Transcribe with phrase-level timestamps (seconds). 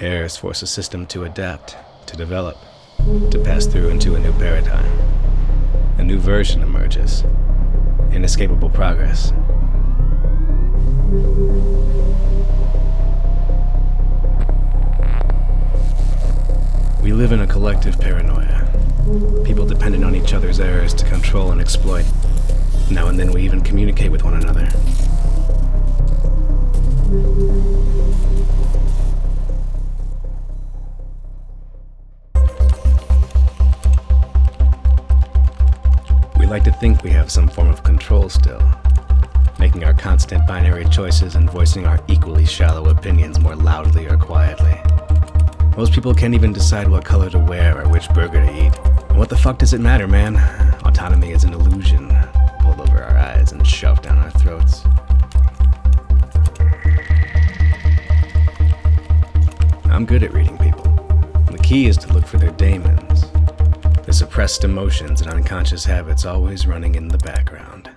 [0.00, 2.56] Errors force a system to adapt, to develop,
[3.30, 4.90] to pass through into a new paradigm.
[5.98, 7.22] A new version emerges.
[8.10, 9.34] Inescapable progress.
[17.02, 18.70] We live in a collective paranoia.
[19.44, 22.06] People dependent on each other's errors to control and exploit.
[22.90, 24.66] Now and then we even communicate with one another.
[36.50, 38.60] Like to think we have some form of control still,
[39.60, 44.76] making our constant binary choices and voicing our equally shallow opinions more loudly or quietly.
[45.76, 48.72] Most people can't even decide what color to wear or which burger to eat.
[49.16, 50.38] What the fuck does it matter, man?
[50.84, 52.08] Autonomy is an illusion
[52.58, 54.82] pulled over our eyes and shoved down our throats.
[59.84, 60.82] I'm good at reading people.
[61.48, 63.09] The key is to look for their daemons, the
[64.20, 67.88] suppressed emotions and unconscious habits always running in the background.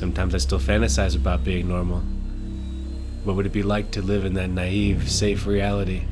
[0.00, 1.98] Sometimes I still fantasize about being normal.
[3.22, 6.04] What would it be like to live in that naive, safe reality?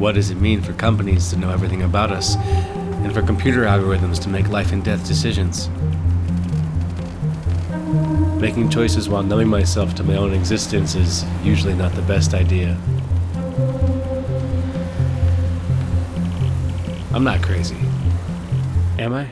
[0.00, 4.18] What does it mean for companies to know everything about us, and for computer algorithms
[4.22, 5.68] to make life and death decisions?
[8.40, 12.78] Making choices while numbing myself to my own existence is usually not the best idea.
[17.12, 17.76] I'm not crazy.
[18.98, 19.28] Am I?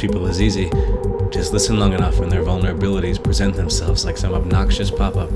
[0.00, 0.70] People is easy.
[1.30, 5.30] Just listen long enough and their vulnerabilities present themselves like some obnoxious pop up.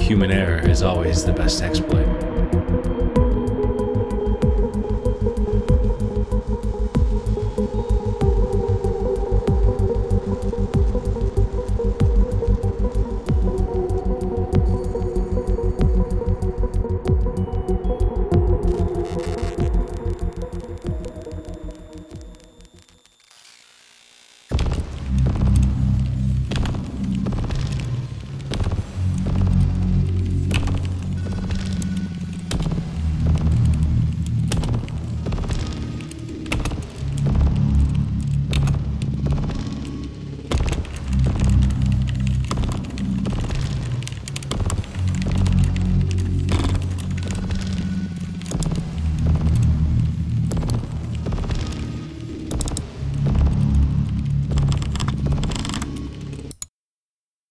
[0.00, 2.27] Human error is always the best exploit.